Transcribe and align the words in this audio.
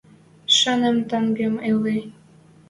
Шаным 0.57 0.97
тӓнгем 1.09 1.55
ыльы 1.71 1.97